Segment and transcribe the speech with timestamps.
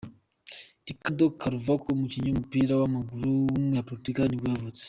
[0.87, 4.79] Ricardo Carvalho, umukinnyi w’umupira w’amaguru w’umunya-Portugal nibwo yavutse.